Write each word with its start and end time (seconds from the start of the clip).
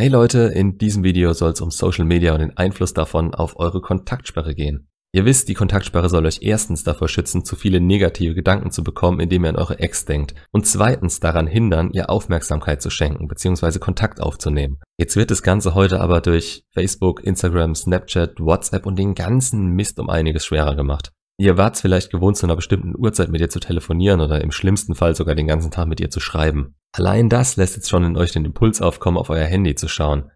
Hey 0.00 0.08
Leute, 0.08 0.38
in 0.54 0.78
diesem 0.78 1.04
Video 1.04 1.34
soll 1.34 1.50
es 1.50 1.60
um 1.60 1.70
Social 1.70 2.06
Media 2.06 2.32
und 2.32 2.40
den 2.40 2.56
Einfluss 2.56 2.94
davon 2.94 3.34
auf 3.34 3.58
eure 3.58 3.82
Kontaktsperre 3.82 4.54
gehen. 4.54 4.88
Ihr 5.12 5.26
wisst, 5.26 5.50
die 5.50 5.52
Kontaktsperre 5.52 6.08
soll 6.08 6.24
euch 6.24 6.38
erstens 6.40 6.84
davor 6.84 7.06
schützen, 7.06 7.44
zu 7.44 7.54
viele 7.54 7.82
negative 7.82 8.34
Gedanken 8.34 8.70
zu 8.70 8.82
bekommen, 8.82 9.20
indem 9.20 9.44
ihr 9.44 9.50
an 9.50 9.56
eure 9.56 9.78
Ex 9.78 10.06
denkt, 10.06 10.34
und 10.52 10.66
zweitens 10.66 11.20
daran 11.20 11.46
hindern, 11.46 11.90
ihr 11.92 12.08
Aufmerksamkeit 12.08 12.80
zu 12.80 12.88
schenken 12.88 13.28
bzw. 13.28 13.78
Kontakt 13.78 14.22
aufzunehmen. 14.22 14.78
Jetzt 14.96 15.16
wird 15.16 15.30
das 15.30 15.42
Ganze 15.42 15.74
heute 15.74 16.00
aber 16.00 16.22
durch 16.22 16.64
Facebook, 16.72 17.22
Instagram, 17.22 17.74
Snapchat, 17.74 18.40
WhatsApp 18.40 18.86
und 18.86 18.98
den 18.98 19.14
ganzen 19.14 19.66
Mist 19.66 20.00
um 20.00 20.08
einiges 20.08 20.46
schwerer 20.46 20.76
gemacht. 20.76 21.12
Ihr 21.36 21.58
wart 21.58 21.76
vielleicht 21.76 22.10
gewohnt, 22.10 22.38
zu 22.38 22.46
einer 22.46 22.56
bestimmten 22.56 22.94
Uhrzeit 22.96 23.28
mit 23.28 23.42
ihr 23.42 23.50
zu 23.50 23.60
telefonieren 23.60 24.22
oder 24.22 24.40
im 24.40 24.50
schlimmsten 24.50 24.94
Fall 24.94 25.14
sogar 25.14 25.34
den 25.34 25.46
ganzen 25.46 25.70
Tag 25.70 25.88
mit 25.88 26.00
ihr 26.00 26.08
zu 26.08 26.20
schreiben. 26.20 26.74
Allein 26.92 27.28
das 27.28 27.56
lässt 27.56 27.76
jetzt 27.76 27.88
schon 27.88 28.04
in 28.04 28.16
euch 28.16 28.32
den 28.32 28.44
Impuls 28.44 28.82
aufkommen, 28.82 29.16
auf 29.18 29.30
euer 29.30 29.46
Handy 29.46 29.74
zu 29.74 29.88
schauen. 29.88 30.30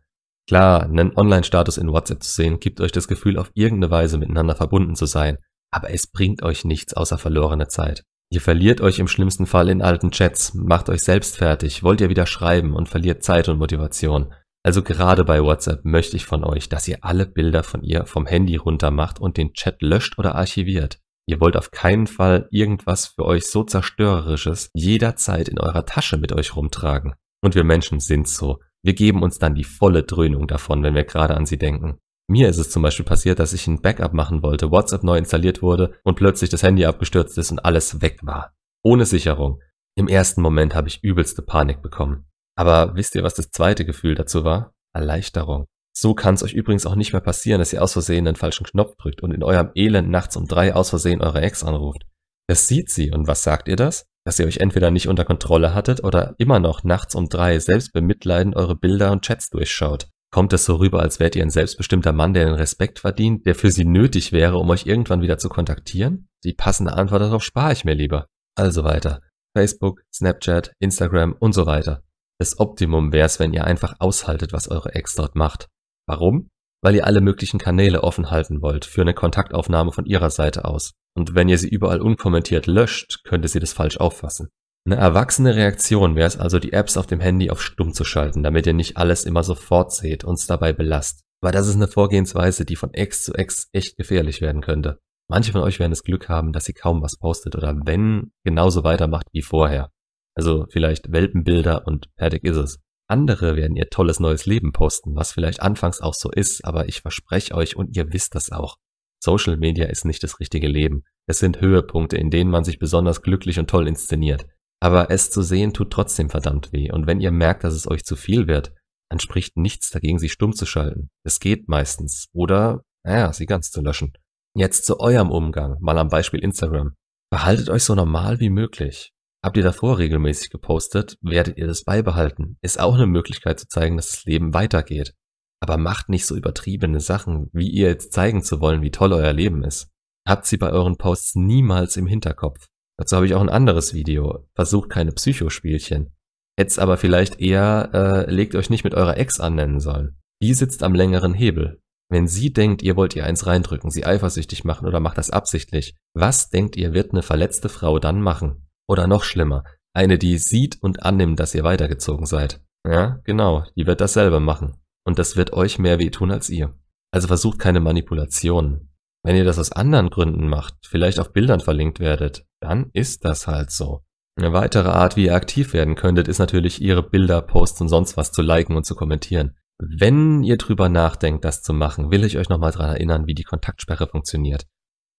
Klar, 0.47 0.85
einen 0.85 1.17
Online-Status 1.17 1.79
in 1.79 1.91
WhatsApp 1.91 2.23
zu 2.23 2.31
sehen, 2.31 2.61
gibt 2.61 2.81
euch 2.81 2.93
das 2.93 3.09
Gefühl, 3.09 3.39
auf 3.39 3.51
irgendeine 3.55 3.91
Weise 3.91 4.19
miteinander 4.19 4.55
verbunden 4.55 4.95
zu 4.95 5.07
sein, 5.07 5.39
aber 5.71 5.91
es 5.91 6.07
bringt 6.07 6.43
euch 6.43 6.65
nichts 6.65 6.95
außer 6.95 7.19
verlorene 7.19 7.69
Zeit. 7.69 8.05
Ihr 8.31 8.41
verliert 8.41 8.81
euch 8.81 8.99
im 8.99 9.09
schlimmsten 9.09 9.47
Fall 9.47 9.69
in 9.69 9.83
alten 9.83 10.11
Chats, 10.11 10.55
macht 10.55 10.89
euch 10.89 11.03
selbst 11.03 11.37
fertig, 11.37 11.83
wollt 11.83 12.01
ihr 12.01 12.09
wieder 12.09 12.27
schreiben 12.27 12.75
und 12.75 12.89
verliert 12.89 13.23
Zeit 13.23 13.49
und 13.49 13.59
Motivation. 13.59 14.33
Also 14.63 14.83
gerade 14.83 15.25
bei 15.25 15.43
WhatsApp 15.43 15.85
möchte 15.85 16.17
ich 16.17 16.25
von 16.25 16.43
euch, 16.43 16.69
dass 16.69 16.89
ihr 16.89 16.99
alle 17.03 17.27
Bilder 17.27 17.63
von 17.63 17.83
ihr 17.83 18.07
vom 18.07 18.27
Handy 18.27 18.57
runter 18.57 18.91
macht 18.91 19.21
und 19.21 19.37
den 19.37 19.53
Chat 19.53 19.83
löscht 19.83 20.19
oder 20.19 20.35
archiviert. 20.35 21.01
Ihr 21.27 21.41
wollt 21.41 21.57
auf 21.57 21.71
keinen 21.71 22.07
Fall 22.07 22.49
irgendwas 22.51 23.07
für 23.07 23.25
euch 23.25 23.47
so 23.47 23.65
zerstörerisches 23.65 24.71
jederzeit 24.75 25.49
in 25.49 25.59
eurer 25.59 25.87
Tasche 25.87 26.19
mit 26.19 26.33
euch 26.33 26.55
rumtragen. 26.55 27.15
Und 27.43 27.55
wir 27.55 27.65
Menschen 27.65 28.01
sind 28.01 28.29
so. 28.29 28.61
Wir 28.83 28.95
geben 28.95 29.23
uns 29.23 29.39
dann 29.39 29.55
die 29.55 29.65
volle 29.65 30.03
Dröhnung 30.03 30.47
davon, 30.47 30.83
wenn 30.83 30.95
wir 30.95 31.05
gerade 31.05 31.35
an 31.35 31.47
sie 31.47 31.59
denken. 31.59 31.99
Mir 32.29 32.49
ist 32.49 32.59
es 32.59 32.71
zum 32.71 32.83
Beispiel 32.83 33.05
passiert, 33.05 33.39
dass 33.39 33.53
ich 33.53 33.67
ein 33.67 33.83
Backup 33.83 34.15
machen 34.15 34.43
wollte, 34.43 34.71
WhatsApp 34.71 35.05
neu 35.05 35.19
installiert 35.19 35.63
wurde 35.63 35.95
und 36.05 36.17
plötzlich 36.17 36.51
das 36.51 36.63
Handy 36.63 36.85
abgestürzt 36.85 37.37
ist 37.37 37.51
und 37.51 37.65
alles 37.65 38.01
weg 38.01 38.21
war. 38.23 38.55
Ohne 38.83 39.07
Sicherung. 39.07 39.63
Im 39.95 40.09
ersten 40.09 40.43
Moment 40.43 40.75
habe 40.75 40.89
ich 40.89 41.05
übelste 41.05 41.43
Panik 41.43 41.83
bekommen. 41.83 42.27
Aber 42.57 42.95
wisst 42.95 43.15
ihr, 43.15 43.23
was 43.23 43.35
das 43.35 43.51
zweite 43.51 43.85
Gefühl 43.85 44.15
dazu 44.15 44.45
war? 44.45 44.75
Erleichterung. 44.95 45.67
So 45.97 46.15
kann 46.15 46.35
es 46.35 46.43
euch 46.43 46.55
übrigens 46.55 46.87
auch 46.87 46.97
nicht 46.97 47.13
mehr 47.13 47.23
passieren, 47.23 47.61
dass 47.61 47.73
ihr 47.73 47.83
aus 47.83 47.93
Versehen 47.93 48.25
den 48.25 48.37
falschen 48.37 48.67
Knopf 48.67 48.97
drückt 48.97 49.23
und 49.23 49.33
in 49.33 49.43
eurem 49.43 49.71
Elend 49.75 50.11
nachts 50.11 50.37
um 50.37 50.47
drei 50.47 50.75
aus 50.75 50.91
Versehen 50.91 51.21
eure 51.21 51.41
Ex 51.41 51.63
anruft. 51.63 52.03
Das 52.49 52.69
sieht 52.69 52.91
sie 52.91 53.13
und 53.13 53.27
was 53.27 53.43
sagt 53.43 53.69
ihr 53.69 53.77
das? 53.77 54.07
dass 54.25 54.39
ihr 54.39 54.47
euch 54.47 54.59
entweder 54.59 54.91
nicht 54.91 55.09
unter 55.09 55.25
Kontrolle 55.25 55.75
hattet 55.75 56.03
oder 56.03 56.35
immer 56.39 56.59
noch 56.59 56.83
nachts 56.83 57.15
um 57.15 57.29
drei 57.29 57.59
selbst 57.59 57.93
bemitleidend 57.93 58.57
eure 58.57 58.75
Bilder 58.75 59.13
und 59.13 59.23
Chats 59.23 59.51
durchschaut. 59.51 60.09
Kommt 60.33 60.53
es 60.53 60.65
so 60.65 60.77
rüber, 60.77 61.01
als 61.01 61.21
wärt 61.21 61.37
ihr 61.37 61.43
ein 61.43 61.51
selbstbestimmter 61.51 62.13
Mann, 62.13 62.35
der 62.35 62.47
den 62.47 62.55
Respekt 62.55 62.99
verdient, 62.99 63.47
der 63.47 63.55
für 63.55 63.71
sie 63.71 63.85
nötig 63.85 64.33
wäre, 64.33 64.57
um 64.57 64.69
euch 64.71 64.87
irgendwann 64.87 65.23
wieder 65.23 65.39
zu 65.39 65.49
kontaktieren? 65.49 66.27
Die 66.43 66.55
passende 66.55 66.95
Antwort 66.95 67.23
darauf 67.23 67.45
spare 67.45 67.73
ich 67.73 67.85
mir 67.85 67.95
lieber. 67.95 68.27
Also 68.57 68.83
weiter. 68.83 69.21
Facebook, 69.57 70.03
Snapchat, 70.13 70.73
Instagram 70.81 71.37
und 71.39 71.53
so 71.53 71.67
weiter. 71.67 72.03
Das 72.41 72.59
Optimum 72.59 73.13
wäre 73.13 73.27
es, 73.27 73.39
wenn 73.39 73.53
ihr 73.53 73.65
einfach 73.65 73.95
aushaltet, 74.01 74.53
was 74.53 74.69
eure 74.69 74.95
Ex 74.95 75.15
dort 75.15 75.37
macht. 75.37 75.69
Warum? 76.07 76.51
Weil 76.83 76.97
ihr 76.97 77.07
alle 77.07 77.21
möglichen 77.21 77.59
Kanäle 77.59 78.03
offen 78.03 78.31
halten 78.31 78.61
wollt 78.61 78.85
für 78.85 79.01
eine 79.01 79.15
Kontaktaufnahme 79.15 79.93
von 79.93 80.05
ihrer 80.05 80.31
Seite 80.31 80.65
aus. 80.65 80.93
Und 81.17 81.35
wenn 81.35 81.49
ihr 81.49 81.59
sie 81.59 81.69
überall 81.69 82.01
unkommentiert 82.01 82.67
löscht, 82.67 83.25
könnte 83.25 83.49
sie 83.49 83.61
das 83.61 83.73
falsch 83.73 83.97
auffassen. 83.97 84.49
Eine 84.87 84.97
erwachsene 84.97 85.57
Reaktion 85.57 86.15
wäre 86.15 86.27
es 86.27 86.37
also, 86.37 86.59
die 86.59 86.75
Apps 86.75 86.99
auf 86.99 87.07
dem 87.07 87.21
Handy 87.21 87.49
auf 87.49 87.63
stumm 87.63 87.95
zu 87.95 88.05
schalten, 88.05 88.43
damit 88.43 88.67
ihr 88.67 88.75
nicht 88.75 88.99
alles 88.99 89.25
immer 89.25 89.43
sofort 89.43 89.93
seht 89.93 90.25
und 90.25 90.35
es 90.35 90.47
dabei 90.47 90.75
belasst. 90.75 91.23
Weil 91.41 91.53
das 91.53 91.69
ist 91.69 91.77
eine 91.77 91.89
Vorgehensweise, 91.89 92.67
die 92.67 92.77
von 92.77 92.93
Ex 92.93 93.25
zu 93.25 93.33
Ex 93.33 93.69
echt 93.73 93.97
gefährlich 93.97 94.43
werden 94.43 94.61
könnte. 94.61 94.99
Manche 95.31 95.53
von 95.53 95.63
euch 95.63 95.79
werden 95.79 95.93
das 95.93 96.03
Glück 96.03 96.29
haben, 96.29 96.53
dass 96.53 96.67
sie 96.67 96.75
kaum 96.75 97.01
was 97.01 97.17
postet 97.17 97.57
oder 97.57 97.75
wenn 97.85 98.33
genauso 98.45 98.85
weitermacht 98.85 99.27
wie 99.33 99.41
vorher. 99.41 99.91
Also 100.37 100.67
vielleicht 100.69 101.13
Welpenbilder 101.13 101.87
und 101.87 102.11
fertig 102.19 102.45
ist 102.45 102.57
es. 102.57 102.79
Andere 103.07 103.57
werden 103.57 103.77
ihr 103.77 103.91
tolles 103.91 104.19
neues 104.19 104.47
Leben 104.47 104.73
posten, 104.73 105.15
was 105.15 105.33
vielleicht 105.33 105.61
anfangs 105.61 106.01
auch 106.01 106.15
so 106.15 106.31
ist, 106.31 106.65
aber 106.65 106.89
ich 106.89 107.03
verspreche 107.03 107.55
euch 107.55 107.77
und 107.77 107.95
ihr 107.97 108.13
wisst 108.13 108.35
das 108.35 108.51
auch. 108.51 108.77
Social 109.23 109.57
Media 109.57 109.87
ist 109.87 110.05
nicht 110.05 110.23
das 110.23 110.41
richtige 110.41 110.69
Leben. 110.69 111.05
Es 111.27 111.39
sind 111.39 111.61
Höhepunkte, 111.61 112.17
in 112.17 112.31
denen 112.31 112.51
man 112.51 112.65
sich 112.65 112.79
besonders 112.79 113.23
glücklich 113.23 113.59
und 113.59 113.71
toll 113.71 113.89
inszeniert. 113.89 114.47
Aber 114.81 115.11
es 115.11 115.31
zu 115.31 115.43
sehen 115.43 115.73
tut 115.73 115.91
trotzdem 115.91 116.29
verdammt 116.29 116.73
weh. 116.73 116.93
Und 116.93 117.07
wenn 117.07 117.21
ihr 117.21 117.31
merkt, 117.31 117.65
dass 117.65 117.73
es 117.73 117.91
euch 117.91 118.05
zu 118.05 118.17
viel 118.17 118.47
wird, 118.47 118.73
dann 119.11 119.19
spricht 119.19 119.57
nichts 119.57 119.89
dagegen, 119.91 120.19
sie 120.19 120.29
stumm 120.29 120.55
zu 120.55 120.67
schalten. 120.67 121.09
Es 121.25 121.41
geht 121.41 121.69
meistens. 121.69 122.27
Oder, 122.35 122.83
naja, 123.03 123.33
sie 123.33 123.47
ganz 123.47 123.71
zu 123.71 123.81
löschen. 123.81 124.13
Jetzt 124.55 124.85
zu 124.85 125.01
eurem 125.01 125.31
Umgang, 125.31 125.79
mal 125.81 125.97
am 125.97 126.09
Beispiel 126.09 126.41
Instagram. 126.41 126.95
Behaltet 127.31 127.71
euch 127.71 127.85
so 127.85 127.95
normal 127.95 128.41
wie 128.41 128.51
möglich. 128.51 129.14
Habt 129.45 129.59
ihr 129.59 129.63
davor 129.63 129.99
regelmäßig 129.99 130.49
gepostet, 130.49 131.19
werdet 131.21 131.59
ihr 131.59 131.67
das 131.67 131.85
beibehalten. 131.85 132.57
Ist 132.63 132.81
auch 132.81 132.95
eine 132.95 133.07
Möglichkeit 133.07 133.61
zu 133.61 133.69
zeigen, 133.69 133.99
dass 133.99 134.11
das 134.11 134.25
Leben 134.25 134.55
weitergeht. 134.55 135.13
Aber 135.61 135.77
macht 135.77 136.09
nicht 136.09 136.25
so 136.25 136.35
übertriebene 136.35 136.99
Sachen, 136.99 137.51
wie 137.53 137.69
ihr 137.69 137.89
jetzt 137.89 138.15
zeigen 138.15 138.43
zu 138.43 138.63
wollen, 138.63 138.81
wie 138.81 138.91
toll 138.91 139.13
euer 139.13 139.35
Leben 139.35 139.63
ist. 139.63 139.91
Habt 140.27 140.47
sie 140.47 140.57
bei 140.57 140.71
euren 140.71 140.97
Posts 140.97 141.35
niemals 141.35 141.99
im 141.99 142.07
Hinterkopf. 142.07 142.69
Dazu 142.97 143.17
habe 143.17 143.27
ich 143.27 143.35
auch 143.35 143.43
ein 143.43 143.51
anderes 143.51 143.93
Video. 143.93 144.49
Versucht 144.55 144.89
keine 144.89 145.13
Psychospielchen. 145.13 146.15
Hätt's 146.59 146.79
aber 146.79 146.97
vielleicht 146.97 147.39
eher, 147.39 147.91
äh, 147.93 148.31
legt 148.31 148.55
euch 148.55 148.71
nicht 148.71 148.85
mit 148.85 148.95
eurer 148.95 149.19
Ex 149.19 149.41
annennen 149.41 149.79
sollen. 149.79 150.17
Die 150.43 150.55
sitzt 150.55 150.83
am 150.83 150.95
längeren 150.95 151.35
Hebel. 151.35 151.83
Wenn 152.11 152.29
sie 152.29 152.51
denkt, 152.51 152.83
ihr 152.83 152.97
wollt 152.97 153.15
ihr 153.15 153.27
eins 153.27 153.47
reindrücken, 153.47 153.91
sie 153.91 154.07
eifersüchtig 154.07 154.65
machen 154.65 154.89
oder 154.89 155.01
macht 155.01 155.19
das 155.19 155.29
absichtlich, 155.29 155.97
was 156.15 156.49
denkt 156.49 156.77
ihr, 156.77 156.95
wird 156.95 157.13
eine 157.13 157.23
verletzte 157.23 157.69
Frau 157.69 157.99
dann 157.99 158.23
machen? 158.23 158.65
Oder 158.89 159.07
noch 159.07 159.25
schlimmer, 159.25 159.65
eine, 159.95 160.19
die 160.19 160.39
sieht 160.39 160.83
und 160.83 161.03
annimmt, 161.05 161.39
dass 161.39 161.55
ihr 161.55 161.65
weitergezogen 161.65 162.27
seid. 162.27 162.61
Ja, 162.87 163.21
genau, 163.25 163.65
die 163.77 163.87
wird 163.87 164.01
dasselbe 164.01 164.41
machen. 164.41 164.77
Und 165.07 165.19
das 165.19 165.37
wird 165.37 165.53
euch 165.53 165.79
mehr 165.79 165.99
wehtun 165.99 166.31
als 166.31 166.51
ihr. 166.51 166.75
Also 167.13 167.29
versucht 167.29 167.59
keine 167.59 167.81
Manipulationen. 167.81 168.91
Wenn 169.23 169.37
ihr 169.37 169.45
das 169.45 169.59
aus 169.59 169.73
anderen 169.73 170.11
Gründen 170.11 170.49
macht, 170.49 170.75
vielleicht 170.87 171.19
auf 171.19 171.33
Bildern 171.33 171.61
verlinkt 171.61 172.01
werdet, 172.01 172.45
dann 172.61 172.91
ist 172.93 173.25
das 173.25 173.47
halt 173.47 173.71
so. 173.71 174.05
Eine 174.37 174.53
weitere 174.53 174.89
Art, 174.89 175.17
wie 175.17 175.27
ihr 175.27 175.35
aktiv 175.35 175.73
werden 175.73 175.95
könntet, 175.95 176.27
ist 176.27 176.41
natürlich 176.41 176.83
ihre 176.83 177.03
Bilder, 177.03 177.41
Posts 177.41 177.83
und 177.83 177.89
sonst 177.89 178.17
was 178.17 178.33
zu 178.33 178.43
liken 178.43 178.77
und 178.77 178.85
zu 178.85 178.97
kommentieren. 178.97 179.57
Wenn 179.79 180.43
ihr 180.43 180.57
drüber 180.57 180.89
nachdenkt, 180.89 181.45
das 181.45 181.63
zu 181.63 181.73
machen, 181.73 182.11
will 182.11 182.25
ich 182.25 182.37
euch 182.37 182.49
nochmal 182.49 182.73
dran 182.73 182.91
erinnern, 182.91 183.27
wie 183.27 183.35
die 183.35 183.45
Kontaktsperre 183.45 184.09
funktioniert. 184.09 184.67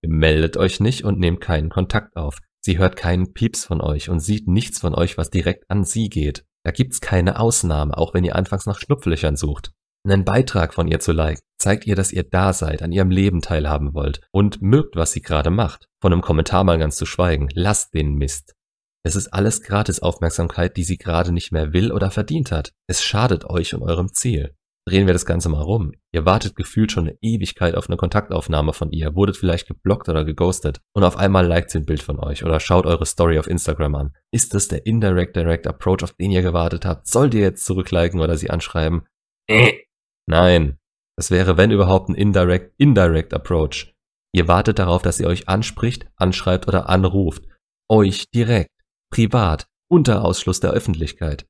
Meldet 0.05 0.57
euch 0.57 0.79
nicht 0.79 1.03
und 1.03 1.19
nehmt 1.19 1.41
keinen 1.41 1.69
Kontakt 1.69 2.15
auf. 2.15 2.39
Sie 2.65 2.79
hört 2.79 2.95
keinen 2.95 3.31
Pieps 3.31 3.63
von 3.63 3.79
euch 3.79 4.09
und 4.09 4.21
sieht 4.21 4.47
nichts 4.47 4.79
von 4.79 4.95
euch, 4.95 5.19
was 5.19 5.29
direkt 5.29 5.69
an 5.69 5.83
sie 5.83 6.09
geht. 6.09 6.45
Da 6.63 6.71
gibt's 6.71 6.99
keine 6.99 7.39
Ausnahme, 7.39 7.95
auch 7.95 8.15
wenn 8.15 8.23
ihr 8.23 8.35
anfangs 8.35 8.65
nach 8.65 8.79
Schlupflöchern 8.79 9.35
sucht. 9.35 9.71
Einen 10.03 10.25
Beitrag 10.25 10.73
von 10.73 10.87
ihr 10.87 10.99
zu 10.99 11.11
liken, 11.11 11.43
zeigt 11.59 11.85
ihr, 11.85 11.95
dass 11.95 12.11
ihr 12.11 12.23
da 12.23 12.53
seid, 12.53 12.81
an 12.81 12.91
ihrem 12.91 13.11
Leben 13.11 13.41
teilhaben 13.41 13.93
wollt 13.93 14.21
und 14.31 14.63
mögt, 14.63 14.95
was 14.95 15.11
sie 15.11 15.21
gerade 15.21 15.51
macht. 15.51 15.85
Von 16.01 16.11
einem 16.11 16.23
Kommentar 16.23 16.63
mal 16.63 16.79
ganz 16.79 16.95
zu 16.95 17.05
schweigen, 17.05 17.49
lasst 17.53 17.93
den 17.93 18.15
Mist. 18.15 18.55
Es 19.03 19.15
ist 19.15 19.27
alles 19.27 19.61
gratis 19.61 19.99
Aufmerksamkeit, 19.99 20.75
die 20.75 20.85
sie 20.85 20.97
gerade 20.97 21.31
nicht 21.31 21.51
mehr 21.51 21.71
will 21.71 21.91
oder 21.91 22.09
verdient 22.09 22.51
hat. 22.51 22.71
Es 22.87 23.03
schadet 23.03 23.45
euch 23.45 23.75
und 23.75 23.83
eurem 23.83 24.11
Ziel. 24.11 24.55
Drehen 24.87 25.07
wir 25.07 25.13
das 25.13 25.25
Ganze 25.25 25.49
mal 25.49 25.63
rum. 25.63 25.93
Ihr 26.11 26.25
wartet 26.25 26.55
gefühlt 26.55 26.91
schon 26.91 27.07
eine 27.07 27.17
Ewigkeit 27.19 27.73
auf 27.73 27.89
eine 27.89 27.97
Kontaktaufnahme 27.97 28.71
von 28.71 28.91
ihr, 28.91 29.15
wurdet 29.15 29.35
vielleicht 29.35 29.67
geblockt 29.67 30.09
oder 30.09 30.23
geghostet 30.23 30.79
und 30.93 31.03
auf 31.03 31.17
einmal 31.17 31.47
liked 31.47 31.71
sie 31.71 31.79
ein 31.79 31.85
Bild 31.85 32.03
von 32.03 32.19
euch 32.19 32.45
oder 32.45 32.59
schaut 32.59 32.85
eure 32.85 33.07
Story 33.07 33.39
auf 33.39 33.47
Instagram 33.47 33.95
an. 33.95 34.13
Ist 34.31 34.53
das 34.53 34.67
der 34.67 34.85
Indirect 34.85 35.35
Direct 35.35 35.65
Approach, 35.65 36.03
auf 36.03 36.13
den 36.13 36.29
ihr 36.29 36.43
gewartet 36.43 36.85
habt? 36.85 37.07
Sollt 37.07 37.33
ihr 37.33 37.41
jetzt 37.41 37.65
zurückliken 37.65 38.19
oder 38.19 38.37
sie 38.37 38.51
anschreiben? 38.51 39.07
Äh. 39.47 39.73
Nein. 40.27 40.77
Das 41.17 41.31
wäre, 41.31 41.57
wenn 41.57 41.71
überhaupt, 41.71 42.09
ein 42.09 42.15
Indirect 42.15 42.73
Indirect 42.77 43.33
Approach. 43.33 43.95
Ihr 44.33 44.47
wartet 44.47 44.77
darauf, 44.77 45.01
dass 45.01 45.17
sie 45.17 45.25
euch 45.25 45.47
anspricht, 45.47 46.07
anschreibt 46.17 46.67
oder 46.67 46.89
anruft. 46.89 47.45
Euch 47.89 48.29
direkt, 48.29 48.71
privat, 49.09 49.67
unter 49.89 50.25
Ausschluss 50.25 50.59
der 50.59 50.71
Öffentlichkeit. 50.71 51.47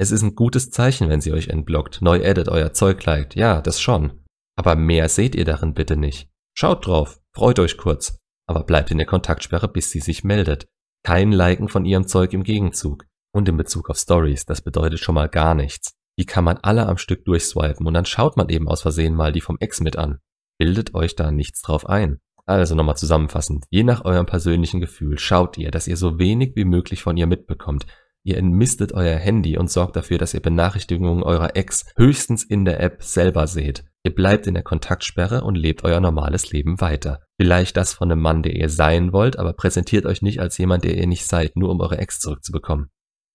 Es 0.00 0.12
ist 0.12 0.22
ein 0.22 0.36
gutes 0.36 0.70
Zeichen, 0.70 1.08
wenn 1.08 1.20
sie 1.20 1.32
euch 1.32 1.48
entblockt, 1.48 2.02
neu 2.02 2.18
edit, 2.18 2.48
euer 2.48 2.72
Zeug 2.72 3.04
liked. 3.04 3.34
Ja, 3.34 3.60
das 3.60 3.80
schon. 3.80 4.24
Aber 4.56 4.76
mehr 4.76 5.08
seht 5.08 5.34
ihr 5.34 5.44
darin 5.44 5.74
bitte 5.74 5.96
nicht. 5.96 6.30
Schaut 6.56 6.86
drauf, 6.86 7.20
freut 7.34 7.58
euch 7.58 7.76
kurz, 7.76 8.16
aber 8.46 8.62
bleibt 8.62 8.92
in 8.92 8.98
der 8.98 9.06
Kontaktsperre, 9.06 9.66
bis 9.66 9.90
sie 9.90 10.00
sich 10.00 10.22
meldet. 10.22 10.68
Kein 11.04 11.32
Liken 11.32 11.68
von 11.68 11.84
ihrem 11.84 12.06
Zeug 12.06 12.32
im 12.32 12.44
Gegenzug. 12.44 13.06
Und 13.34 13.48
in 13.48 13.56
Bezug 13.56 13.90
auf 13.90 13.98
Stories, 13.98 14.46
das 14.46 14.62
bedeutet 14.62 15.00
schon 15.00 15.16
mal 15.16 15.28
gar 15.28 15.54
nichts. 15.54 15.92
Die 16.18 16.26
kann 16.26 16.44
man 16.44 16.58
alle 16.58 16.86
am 16.86 16.96
Stück 16.96 17.24
durchswipen 17.24 17.86
und 17.86 17.94
dann 17.94 18.04
schaut 18.04 18.36
man 18.36 18.48
eben 18.48 18.68
aus 18.68 18.82
Versehen 18.82 19.14
mal 19.14 19.32
die 19.32 19.40
vom 19.40 19.58
Ex 19.60 19.80
mit 19.80 19.96
an. 19.96 20.18
Bildet 20.58 20.94
euch 20.94 21.14
da 21.14 21.30
nichts 21.30 21.60
drauf 21.60 21.88
ein. 21.88 22.20
Also 22.46 22.74
nochmal 22.74 22.96
zusammenfassend, 22.96 23.66
je 23.68 23.84
nach 23.84 24.04
eurem 24.04 24.26
persönlichen 24.26 24.80
Gefühl 24.80 25.18
schaut 25.18 25.58
ihr, 25.58 25.70
dass 25.70 25.86
ihr 25.86 25.96
so 25.96 26.18
wenig 26.18 26.56
wie 26.56 26.64
möglich 26.64 27.02
von 27.02 27.16
ihr 27.16 27.26
mitbekommt, 27.26 27.86
Ihr 28.24 28.36
entmistet 28.36 28.92
euer 28.92 29.16
Handy 29.16 29.56
und 29.56 29.70
sorgt 29.70 29.96
dafür, 29.96 30.18
dass 30.18 30.34
ihr 30.34 30.40
Benachrichtigungen 30.40 31.22
eurer 31.22 31.56
Ex 31.56 31.86
höchstens 31.96 32.44
in 32.44 32.64
der 32.64 32.80
App 32.80 33.02
selber 33.02 33.46
seht. 33.46 33.84
Ihr 34.04 34.14
bleibt 34.14 34.46
in 34.46 34.54
der 34.54 34.62
Kontaktsperre 34.62 35.42
und 35.42 35.54
lebt 35.54 35.84
euer 35.84 36.00
normales 36.00 36.50
Leben 36.50 36.80
weiter. 36.80 37.20
Vielleicht 37.40 37.76
das 37.76 37.94
von 37.94 38.10
einem 38.10 38.20
Mann, 38.20 38.42
der 38.42 38.54
ihr 38.54 38.68
sein 38.68 39.12
wollt, 39.12 39.38
aber 39.38 39.52
präsentiert 39.52 40.06
euch 40.06 40.22
nicht 40.22 40.40
als 40.40 40.58
jemand, 40.58 40.84
der 40.84 40.96
ihr 40.96 41.06
nicht 41.06 41.26
seid, 41.26 41.56
nur 41.56 41.70
um 41.70 41.80
eure 41.80 41.98
Ex 41.98 42.20
zurückzubekommen. 42.20 42.90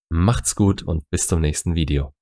Macht's 0.09 0.55
gut 0.55 0.83
und 0.83 1.09
bis 1.09 1.27
zum 1.27 1.41
nächsten 1.41 1.75
Video. 1.75 2.13